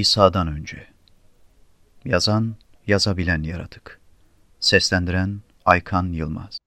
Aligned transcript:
İsa'dan 0.00 0.46
önce. 0.46 0.86
Yazan, 2.04 2.56
yazabilen 2.86 3.42
yaratık. 3.42 4.00
Seslendiren 4.60 5.40
Aykan 5.64 6.12
Yılmaz. 6.12 6.58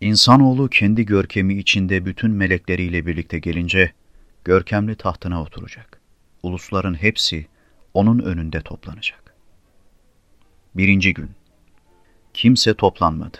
İnsanoğlu 0.00 0.68
kendi 0.68 1.06
görkemi 1.06 1.58
içinde 1.58 2.06
bütün 2.06 2.30
melekleriyle 2.30 3.06
birlikte 3.06 3.38
gelince, 3.38 3.92
görkemli 4.44 4.96
tahtına 4.96 5.42
oturacak. 5.42 6.01
Ulusların 6.42 6.94
hepsi 6.94 7.46
onun 7.94 8.18
önünde 8.18 8.60
toplanacak. 8.60 9.34
Birinci 10.74 11.14
gün. 11.14 11.30
Kimse 12.34 12.74
toplanmadı. 12.74 13.38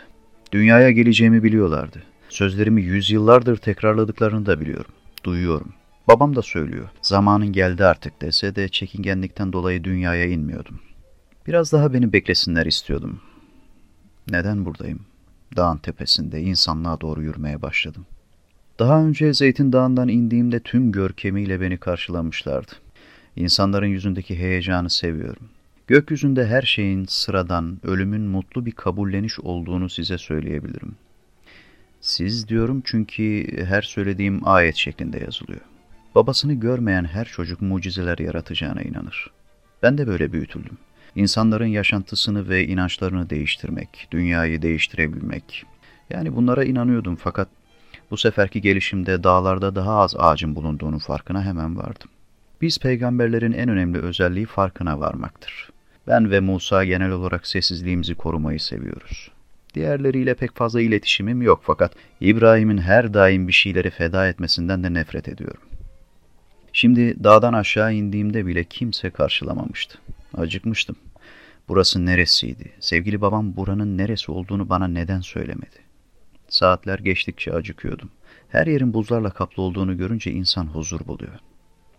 Dünyaya 0.53 0.91
geleceğimi 0.91 1.43
biliyorlardı. 1.43 2.03
Sözlerimi 2.29 2.83
yüzyıllardır 2.83 3.57
tekrarladıklarını 3.57 4.47
da 4.47 4.61
biliyorum. 4.61 4.93
Duyuyorum. 5.25 5.73
Babam 6.09 6.37
da 6.37 6.43
söylüyor. 6.43 6.89
Zamanın 7.03 7.53
geldi 7.53 7.85
artık 7.85 8.23
dese 8.23 8.57
de 8.57 8.69
çekingenlikten 8.69 9.53
dolayı 9.53 9.85
dünyaya 9.85 10.27
inmiyordum. 10.27 10.81
Biraz 11.47 11.73
daha 11.73 11.93
beni 11.93 12.13
beklesinler 12.13 12.67
istiyordum. 12.67 13.21
Neden 14.31 14.65
buradayım? 14.65 15.01
Dağın 15.57 15.79
tepesinde 15.79 16.41
insanlığa 16.41 17.01
doğru 17.01 17.23
yürümeye 17.23 17.63
başladım. 17.63 18.07
Daha 18.79 19.05
önce 19.05 19.35
Zeytin 19.35 19.73
Dağı'ndan 19.73 20.09
indiğimde 20.09 20.61
tüm 20.61 20.93
görkemiyle 20.93 21.61
beni 21.61 21.77
karşılamışlardı. 21.79 22.73
İnsanların 23.37 23.87
yüzündeki 23.87 24.39
heyecanı 24.39 24.91
seviyorum. 24.91 25.49
Gökyüzünde 25.87 26.47
her 26.47 26.63
şeyin 26.63 27.05
sıradan, 27.05 27.79
ölümün 27.83 28.23
mutlu 28.23 28.67
bir 28.67 28.73
kabulleniş 28.73 29.41
olduğunu 29.41 29.89
size 29.89 30.19
söyleyebilirim. 30.19 30.95
Siz 32.01 32.49
diyorum 32.49 32.83
çünkü 32.85 33.47
her 33.65 33.83
söylediğim 33.83 34.49
ayet 34.49 34.77
şeklinde 34.77 35.19
yazılıyor. 35.19 35.61
Babasını 36.15 36.55
görmeyen 36.55 37.05
her 37.05 37.25
çocuk 37.25 37.63
mucizeler 37.63 38.19
yaratacağına 38.19 38.83
inanır. 38.83 39.31
Ben 39.83 39.99
de 39.99 40.07
böyle 40.07 40.33
büyütüldüm. 40.33 40.79
İnsanların 41.17 41.67
yaşantısını 41.67 42.49
ve 42.49 42.67
inançlarını 42.67 43.31
değiştirmek, 43.31 44.09
dünyayı 44.11 44.63
değiştirebilmek. 44.63 45.65
Yani 46.11 46.37
bunlara 46.37 46.65
inanıyordum 46.65 47.17
fakat 47.17 47.49
bu 48.11 48.17
seferki 48.17 48.61
gelişimde 48.61 49.25
dağlarda 49.25 49.75
daha 49.75 49.99
az 49.99 50.17
ağacın 50.19 50.55
bulunduğunun 50.55 50.99
farkına 50.99 51.45
hemen 51.45 51.77
vardım. 51.77 52.09
Biz 52.63 52.79
peygamberlerin 52.79 53.53
en 53.53 53.69
önemli 53.69 53.99
özelliği 53.99 54.47
farkına 54.47 55.01
varmaktır. 55.01 55.71
Ben 56.07 56.31
ve 56.31 56.41
Musa 56.41 56.85
genel 56.85 57.11
olarak 57.11 57.47
sessizliğimizi 57.47 58.15
korumayı 58.15 58.61
seviyoruz. 58.61 59.31
Diğerleriyle 59.75 60.35
pek 60.35 60.57
fazla 60.57 60.81
iletişimim 60.81 61.43
yok 61.43 61.61
fakat 61.63 61.93
İbrahim'in 62.21 62.79
her 62.79 63.15
daim 63.15 63.49
bir 63.49 63.53
şeyleri 63.53 63.91
feda 63.91 64.29
etmesinden 64.29 64.85
de 64.85 64.95
nefret 64.95 65.29
ediyorum. 65.29 65.63
Şimdi 66.73 67.25
dağdan 67.25 67.53
aşağı 67.53 67.95
indiğimde 67.95 68.47
bile 68.47 68.65
kimse 68.65 69.11
karşılamamıştı. 69.11 69.99
Acıkmıştım. 70.35 70.97
Burası 71.69 72.07
neresiydi? 72.07 72.73
Sevgili 72.81 73.21
babam 73.21 73.57
buranın 73.57 73.99
neresi 73.99 74.33
olduğunu 74.33 74.69
bana 74.69 74.89
neden 74.89 75.21
söylemedi? 75.21 75.79
Saatler 76.49 76.99
geçtikçe 76.99 77.53
acıkıyordum. 77.53 78.11
Her 78.49 78.67
yerin 78.67 78.95
buzlarla 78.95 79.31
kaplı 79.31 79.63
olduğunu 79.63 79.97
görünce 79.97 80.31
insan 80.31 80.67
huzur 80.67 81.07
buluyor. 81.07 81.39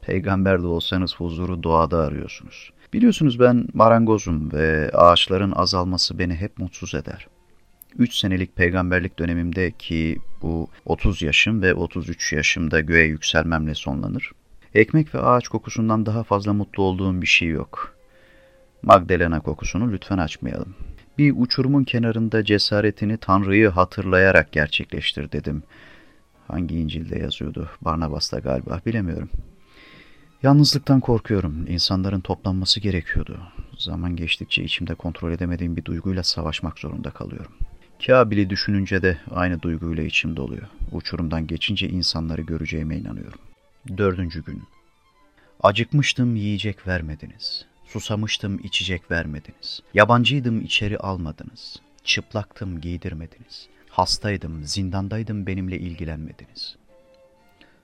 Peygamber 0.05 0.61
de 0.61 0.67
olsanız 0.67 1.15
huzuru 1.15 1.63
doğada 1.63 1.97
arıyorsunuz. 1.97 2.73
Biliyorsunuz 2.93 3.39
ben 3.39 3.67
marangozum 3.73 4.53
ve 4.53 4.91
ağaçların 4.93 5.51
azalması 5.51 6.19
beni 6.19 6.35
hep 6.35 6.57
mutsuz 6.57 6.95
eder. 6.95 7.27
3 7.97 8.15
senelik 8.15 8.55
peygamberlik 8.55 9.19
dönemimde 9.19 9.71
ki 9.71 10.17
bu 10.41 10.67
30 10.85 11.21
yaşım 11.21 11.61
ve 11.61 11.73
33 11.73 12.33
yaşımda 12.33 12.79
göğe 12.79 13.05
yükselmemle 13.05 13.75
sonlanır. 13.75 14.31
Ekmek 14.75 15.15
ve 15.15 15.19
ağaç 15.19 15.47
kokusundan 15.47 16.05
daha 16.05 16.23
fazla 16.23 16.53
mutlu 16.53 16.83
olduğum 16.83 17.21
bir 17.21 17.27
şey 17.27 17.47
yok. 17.47 17.95
Magdalena 18.81 19.39
kokusunu 19.39 19.91
lütfen 19.91 20.17
açmayalım. 20.17 20.75
Bir 21.17 21.33
uçurumun 21.37 21.83
kenarında 21.83 22.45
cesaretini 22.45 23.17
Tanrı'yı 23.17 23.69
hatırlayarak 23.69 24.51
gerçekleştir 24.51 25.31
dedim. 25.31 25.63
Hangi 26.47 26.75
İncil'de 26.79 27.19
yazıyordu? 27.19 27.69
Barnabas'ta 27.81 28.39
galiba 28.39 28.81
bilemiyorum. 28.85 29.29
Yalnızlıktan 30.43 30.99
korkuyorum. 30.99 31.65
İnsanların 31.67 32.19
toplanması 32.19 32.79
gerekiyordu. 32.79 33.39
Zaman 33.77 34.15
geçtikçe 34.15 34.63
içimde 34.63 34.95
kontrol 34.95 35.31
edemediğim 35.31 35.75
bir 35.75 35.85
duyguyla 35.85 36.23
savaşmak 36.23 36.79
zorunda 36.79 37.11
kalıyorum. 37.11 37.51
Kabil'i 38.05 38.49
düşününce 38.49 39.01
de 39.01 39.17
aynı 39.31 39.61
duyguyla 39.61 40.03
içimde 40.03 40.41
oluyor. 40.41 40.67
Uçurumdan 40.91 41.47
geçince 41.47 41.89
insanları 41.89 42.41
göreceğime 42.41 42.97
inanıyorum. 42.97 43.39
Dördüncü 43.97 44.43
gün. 44.43 44.63
Acıkmıştım 45.63 46.35
yiyecek 46.35 46.87
vermediniz. 46.87 47.65
Susamıştım 47.85 48.59
içecek 48.63 49.11
vermediniz. 49.11 49.79
Yabancıydım 49.93 50.61
içeri 50.61 50.97
almadınız. 50.97 51.81
Çıplaktım 52.03 52.81
giydirmediniz. 52.81 53.67
Hastaydım, 53.89 54.63
zindandaydım 54.63 55.47
benimle 55.47 55.79
ilgilenmediniz. 55.79 56.75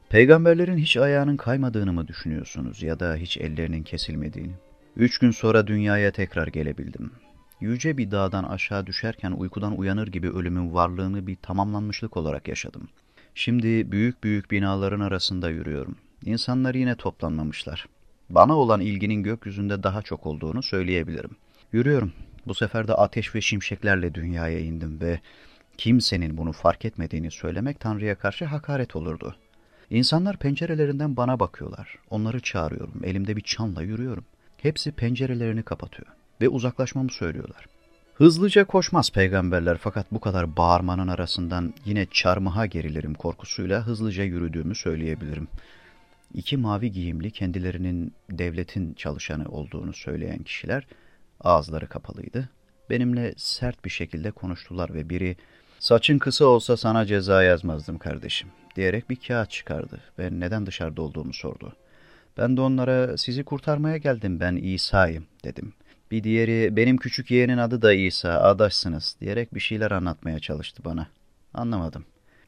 Peygamberlerin 0.09 0.77
hiç 0.77 0.97
ayağının 0.97 1.37
kaymadığını 1.37 1.93
mı 1.93 2.07
düşünüyorsunuz 2.07 2.83
ya 2.83 2.99
da 2.99 3.15
hiç 3.15 3.37
ellerinin 3.37 3.83
kesilmediğini? 3.83 4.53
Üç 4.95 5.17
gün 5.17 5.31
sonra 5.31 5.67
dünyaya 5.67 6.11
tekrar 6.11 6.47
gelebildim. 6.47 7.11
Yüce 7.61 7.97
bir 7.97 8.11
dağdan 8.11 8.43
aşağı 8.43 8.87
düşerken 8.87 9.31
uykudan 9.31 9.77
uyanır 9.77 10.07
gibi 10.07 10.29
ölümün 10.29 10.73
varlığını 10.73 11.27
bir 11.27 11.35
tamamlanmışlık 11.35 12.17
olarak 12.17 12.47
yaşadım. 12.47 12.89
Şimdi 13.35 13.91
büyük 13.91 14.23
büyük 14.23 14.51
binaların 14.51 14.99
arasında 14.99 15.49
yürüyorum. 15.49 15.95
İnsanlar 16.25 16.75
yine 16.75 16.95
toplanmamışlar. 16.95 17.87
Bana 18.29 18.57
olan 18.57 18.81
ilginin 18.81 19.23
gökyüzünde 19.23 19.83
daha 19.83 20.01
çok 20.01 20.25
olduğunu 20.25 20.63
söyleyebilirim. 20.63 21.31
Yürüyorum. 21.71 22.13
Bu 22.47 22.53
sefer 22.53 22.87
de 22.87 22.93
ateş 22.93 23.35
ve 23.35 23.41
şimşeklerle 23.41 24.13
dünyaya 24.13 24.59
indim 24.59 25.01
ve 25.01 25.19
kimsenin 25.77 26.37
bunu 26.37 26.51
fark 26.51 26.85
etmediğini 26.85 27.31
söylemek 27.31 27.79
Tanrı'ya 27.79 28.15
karşı 28.15 28.45
hakaret 28.45 28.95
olurdu. 28.95 29.35
İnsanlar 29.91 30.37
pencerelerinden 30.37 31.17
bana 31.17 31.39
bakıyorlar. 31.39 31.95
Onları 32.09 32.39
çağırıyorum. 32.39 33.01
Elimde 33.03 33.35
bir 33.35 33.41
çanla 33.41 33.81
yürüyorum. 33.81 34.25
Hepsi 34.57 34.91
pencerelerini 34.91 35.63
kapatıyor 35.63 36.07
ve 36.41 36.49
uzaklaşmamı 36.49 37.11
söylüyorlar. 37.11 37.65
Hızlıca 38.15 38.65
koşmaz 38.65 39.11
peygamberler 39.11 39.77
fakat 39.77 40.11
bu 40.11 40.19
kadar 40.19 40.57
bağırmanın 40.57 41.07
arasından 41.07 41.73
yine 41.85 42.05
çarmıha 42.11 42.65
gerilirim 42.65 43.13
korkusuyla 43.13 43.87
hızlıca 43.87 44.23
yürüdüğümü 44.23 44.75
söyleyebilirim. 44.75 45.47
İki 46.33 46.57
mavi 46.57 46.91
giyimli 46.91 47.31
kendilerinin 47.31 48.13
devletin 48.31 48.93
çalışanı 48.93 49.45
olduğunu 49.49 49.93
söyleyen 49.93 50.43
kişiler 50.43 50.87
ağızları 51.39 51.87
kapalıydı. 51.87 52.49
Benimle 52.89 53.33
sert 53.37 53.85
bir 53.85 53.89
şekilde 53.89 54.31
konuştular 54.31 54.93
ve 54.93 55.09
biri 55.09 55.37
''Saçın 55.79 56.19
kısa 56.19 56.45
olsa 56.45 56.77
sana 56.77 57.05
ceza 57.05 57.43
yazmazdım 57.43 57.97
kardeşim.'' 57.97 58.68
Diyerek 58.79 59.09
bir 59.09 59.15
kağıt 59.15 59.49
çıkardı 59.49 59.99
ve 60.19 60.29
neden 60.31 60.65
dışarıda 60.65 61.01
olduğumu 61.01 61.33
sordu. 61.33 61.73
Ben 62.37 62.57
de 62.57 62.61
onlara 62.61 63.17
''Sizi 63.17 63.43
kurtarmaya 63.43 63.97
geldim 63.97 64.39
ben 64.39 64.55
İsa'yım.'' 64.55 65.27
dedim. 65.43 65.73
Bir 66.11 66.23
diğeri 66.23 66.75
''Benim 66.75 66.97
küçük 66.97 67.31
yeğenin 67.31 67.57
adı 67.57 67.81
da 67.81 67.93
İsa, 67.93 68.41
adaşsınız.'' 68.41 69.15
diyerek 69.21 69.53
bir 69.53 69.59
şeyler 69.59 69.91
anlatmaya 69.91 70.39
çalıştı 70.39 70.83
bana. 70.85 71.07
Anlamadım. 71.53 72.05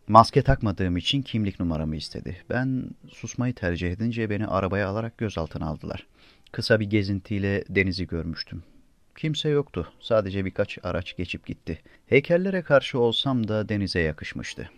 Maske 0.08 0.42
takmadığım 0.42 0.98
için 0.98 1.22
kimlik 1.22 1.60
numaramı 1.60 1.96
istedi. 1.96 2.38
Ben 2.50 2.86
susmayı 3.10 3.54
tercih 3.54 3.92
edince 3.92 4.30
beni 4.30 4.48
arabaya 4.48 4.88
alarak 4.88 5.18
gözaltına 5.18 5.66
aldılar. 5.66 6.08
Kısa 6.52 6.80
bir 6.80 6.90
gezintiyle 6.90 7.64
denizi 7.70 8.08
görmüştüm. 8.08 8.64
Kimse 9.18 9.50
yoktu. 9.50 9.92
Sadece 10.00 10.46
birkaç 10.46 10.78
araç 10.84 11.18
geçip 11.18 11.46
gitti. 11.46 11.82
Heykellere 12.08 12.62
karşı 12.62 13.00
olsam 13.00 13.48
da 13.48 13.70
denize 13.70 14.00
yakışmıştı. 14.00 14.70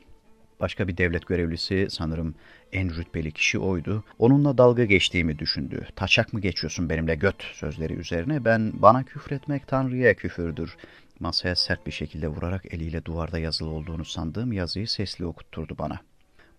Başka 0.59 0.87
bir 0.87 0.97
devlet 0.97 1.25
görevlisi 1.27 1.87
sanırım 1.89 2.35
en 2.73 2.95
rütbeli 2.95 3.31
kişi 3.31 3.59
oydu. 3.59 4.03
Onunla 4.19 4.57
dalga 4.57 4.85
geçtiğimi 4.85 5.39
düşündü. 5.39 5.87
Taçak 5.95 6.33
mı 6.33 6.39
geçiyorsun 6.39 6.89
benimle 6.89 7.15
göt 7.15 7.43
sözleri 7.53 7.93
üzerine 7.93 8.45
ben 8.45 8.71
bana 8.75 9.03
küfretmek 9.03 9.67
Tanrı'ya 9.67 10.13
küfürdür. 10.13 10.77
Masaya 11.19 11.55
sert 11.55 11.87
bir 11.87 11.91
şekilde 11.91 12.27
vurarak 12.27 12.73
eliyle 12.73 13.05
duvarda 13.05 13.39
yazılı 13.39 13.69
olduğunu 13.69 14.05
sandığım 14.05 14.51
yazıyı 14.51 14.87
sesli 14.87 15.25
okutturdu 15.25 15.75
bana. 15.79 15.99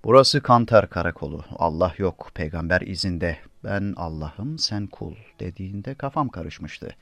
Burası 0.05 0.41
Kantar 0.41 0.91
karakolu. 0.91 1.45
Allah 1.57 1.95
yok, 1.99 2.31
peygamber 2.35 2.81
izinde. 2.81 3.37
Ben 3.65 3.95
Allah'ım, 3.97 4.59
sen 4.59 4.87
kul 4.87 5.15
dediğinde 5.41 5.95
kafam 5.95 6.29
karışmıştı. 6.29 6.97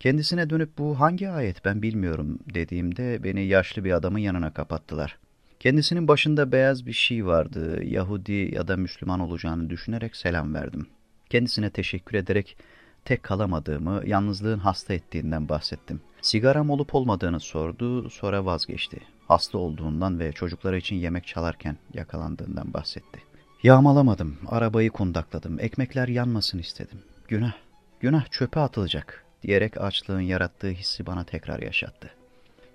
Kendisine 0.00 0.50
dönüp 0.50 0.78
bu 0.78 1.00
hangi 1.00 1.30
ayet 1.30 1.64
ben 1.64 1.82
bilmiyorum 1.82 2.38
dediğimde 2.54 3.24
beni 3.24 3.44
yaşlı 3.46 3.84
bir 3.84 3.92
adamın 3.92 4.18
yanına 4.18 4.52
kapattılar. 4.52 5.18
Kendisinin 5.60 6.08
başında 6.08 6.52
beyaz 6.52 6.86
bir 6.86 6.92
şey 6.92 7.26
vardı. 7.26 7.84
Yahudi 7.84 8.54
ya 8.54 8.68
da 8.68 8.76
Müslüman 8.76 9.20
olacağını 9.20 9.70
düşünerek 9.70 10.16
selam 10.16 10.54
verdim. 10.54 10.86
Kendisine 11.30 11.70
teşekkür 11.70 12.18
ederek 12.18 12.56
tek 13.04 13.22
kalamadığımı, 13.22 14.02
yalnızlığın 14.06 14.58
hasta 14.58 14.94
ettiğinden 14.94 15.48
bahsettim. 15.48 16.00
Sigaram 16.20 16.70
olup 16.70 16.94
olmadığını 16.94 17.40
sordu, 17.40 18.10
sonra 18.10 18.44
vazgeçti. 18.44 19.00
Hasta 19.28 19.58
olduğundan 19.58 20.18
ve 20.18 20.32
çocukları 20.32 20.78
için 20.78 20.96
yemek 20.96 21.26
çalarken 21.26 21.76
yakalandığından 21.94 22.74
bahsetti. 22.74 23.22
Yağmalamadım, 23.62 24.38
arabayı 24.46 24.90
kundakladım, 24.90 25.60
ekmekler 25.60 26.08
yanmasın 26.08 26.58
istedim. 26.58 26.98
Günah, 27.28 27.52
günah 28.00 28.30
çöpe 28.30 28.60
atılacak 28.60 29.24
diyerek 29.42 29.80
açlığın 29.80 30.20
yarattığı 30.20 30.70
hissi 30.70 31.06
bana 31.06 31.24
tekrar 31.24 31.62
yaşattı. 31.62 32.10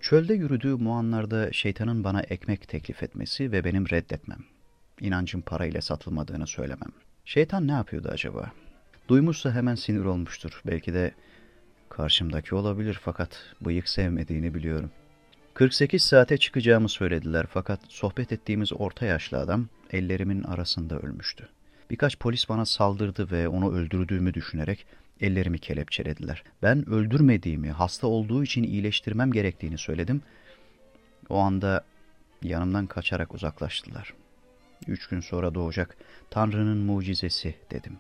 Çölde 0.02 0.34
yürüdüğüm 0.34 0.88
o 0.88 0.92
anlarda 0.92 1.52
şeytanın 1.52 2.04
bana 2.04 2.22
ekmek 2.22 2.68
teklif 2.68 3.04
etmesi 3.04 3.52
ve 3.52 3.64
benim 3.64 3.90
reddetmem. 3.90 4.40
İnancın 5.00 5.42
parayla 5.42 5.82
satılmadığını 5.82 6.48
söylemem. 6.48 6.92
Şeytan 7.26 7.68
ne 7.68 7.72
yapıyordu 7.72 8.10
acaba? 8.12 8.52
Duymuşsa 9.08 9.52
hemen 9.52 9.76
sinir 9.76 10.06
olmuştur. 10.06 10.62
Belki 10.68 10.94
de 10.94 11.12
karşımdaki 11.90 12.56
olabilir 12.56 13.00
fakat 13.02 13.40
bıyık 13.62 13.90
sevmediğini 13.90 14.54
biliyorum. 14.54 14.92
48 15.54 16.04
saate 16.04 16.38
çıkacağımı 16.38 16.90
söylediler 16.90 17.46
fakat 17.50 17.80
sohbet 17.90 18.32
ettiğimiz 18.32 18.74
orta 18.74 19.06
yaşlı 19.06 19.38
adam 19.38 19.68
ellerimin 19.92 20.44
arasında 20.44 21.00
ölmüştü. 21.00 21.50
Birkaç 21.92 22.20
polis 22.20 22.50
bana 22.50 22.66
saldırdı 22.66 23.32
ve 23.32 23.48
onu 23.48 23.74
öldürdüğümü 23.74 24.34
düşünerek 24.34 24.86
ellerimi 25.22 25.60
kelepçelediler. 25.60 26.44
Ben 26.64 26.90
öldürmediğimi, 26.90 27.72
hasta 27.72 28.08
olduğu 28.08 28.44
için 28.44 28.64
iyileştirmem 28.64 29.32
gerektiğini 29.32 29.78
söyledim. 29.78 30.22
O 31.30 31.38
anda 31.38 31.86
yanımdan 32.44 32.88
kaçarak 32.88 33.34
uzaklaştılar. 33.34 34.14
Üç 34.88 35.08
gün 35.08 35.20
sonra 35.20 35.56
doğacak 35.56 35.98
Tanrı'nın 36.30 36.78
mucizesi 36.78 37.56
dedim. 37.72 37.98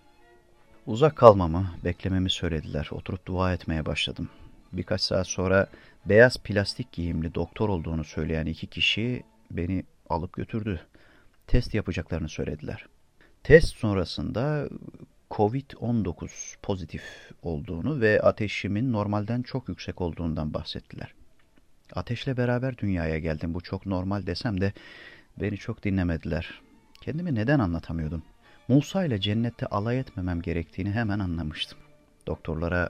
Uzak 0.85 1.15
kalmamı, 1.15 1.71
beklememi 1.83 2.29
söylediler. 2.29 2.87
Oturup 2.91 3.25
dua 3.25 3.53
etmeye 3.53 3.85
başladım. 3.85 4.29
Birkaç 4.73 5.01
saat 5.01 5.27
sonra 5.27 5.67
beyaz 6.05 6.37
plastik 6.37 6.91
giyimli 6.91 7.35
doktor 7.35 7.69
olduğunu 7.69 8.03
söyleyen 8.03 8.45
iki 8.45 8.67
kişi 8.67 9.23
beni 9.51 9.83
alıp 10.09 10.33
götürdü. 10.33 10.81
Test 11.47 11.73
yapacaklarını 11.73 12.29
söylediler. 12.29 12.87
Test 13.43 13.75
sonrasında 13.75 14.69
Covid-19 15.31 16.55
pozitif 16.61 17.03
olduğunu 17.43 18.01
ve 18.01 18.21
ateşimin 18.21 18.93
normalden 18.93 19.41
çok 19.41 19.69
yüksek 19.69 20.01
olduğundan 20.01 20.53
bahsettiler. 20.53 21.13
Ateşle 21.95 22.37
beraber 22.37 22.77
dünyaya 22.77 23.19
geldim. 23.19 23.53
Bu 23.53 23.61
çok 23.61 23.85
normal 23.85 24.25
desem 24.25 24.61
de 24.61 24.73
beni 25.39 25.57
çok 25.57 25.83
dinlemediler. 25.83 26.61
Kendimi 27.01 27.35
neden 27.35 27.59
anlatamıyordum? 27.59 28.23
Musa 28.67 29.05
ile 29.05 29.21
cennette 29.21 29.65
alay 29.65 29.99
etmemem 29.99 30.41
gerektiğini 30.41 30.91
hemen 30.91 31.19
anlamıştım. 31.19 31.79
Doktorlara 32.27 32.89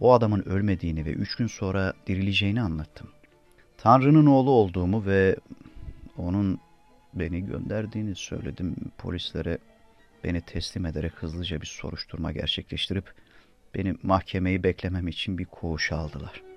o 0.00 0.12
adamın 0.12 0.42
ölmediğini 0.42 1.04
ve 1.04 1.10
üç 1.10 1.36
gün 1.36 1.46
sonra 1.46 1.92
dirileceğini 2.06 2.62
anlattım. 2.62 3.08
Tanrı'nın 3.78 4.26
oğlu 4.26 4.50
olduğumu 4.50 5.06
ve 5.06 5.36
onun 6.16 6.60
beni 7.14 7.46
gönderdiğini 7.46 8.14
söyledim. 8.14 8.76
Polislere 8.98 9.58
beni 10.24 10.40
teslim 10.40 10.86
ederek 10.86 11.12
hızlıca 11.14 11.60
bir 11.60 11.66
soruşturma 11.66 12.32
gerçekleştirip 12.32 13.14
beni 13.74 13.94
mahkemeyi 14.02 14.62
beklemem 14.62 15.08
için 15.08 15.38
bir 15.38 15.44
koğuşa 15.44 15.96
aldılar.'' 15.96 16.51